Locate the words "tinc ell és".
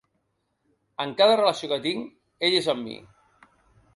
1.85-2.73